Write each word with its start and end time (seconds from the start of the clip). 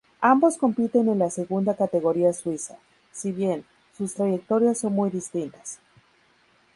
Ambos 0.21 0.57
compiten 0.57 1.09
en 1.09 1.19
la 1.19 1.29
segunda 1.29 1.75
categoría 1.75 2.33
suiza, 2.33 2.79
si 3.11 3.31
bien, 3.31 3.63
sus 3.95 4.15
trayectorias 4.15 4.79
son 4.79 4.93
muy 4.93 5.11
distintas. 5.11 5.77